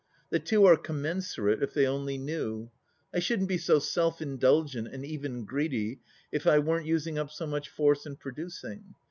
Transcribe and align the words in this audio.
The 0.31 0.39
two 0.39 0.65
are 0.65 0.77
commensurate 0.77 1.61
if 1.61 1.75
they 1.75 1.85
only 1.85 2.17
knew. 2.17 2.71
I 3.13 3.19
shouldn't 3.19 3.47
be 3.47 3.59
so 3.59 3.77
self 3.77 4.19
indulgent 4.19 4.87
and 4.87 5.05
even 5.05 5.45
greedy 5.45 5.99
if 6.31 6.47
I 6.47 6.57
weren't 6.57 6.87
using 6.87 7.19
up 7.19 7.29
so 7.29 7.45
much 7.45 7.69
force 7.69 8.07
in 8.07 8.15
producing. 8.15 8.95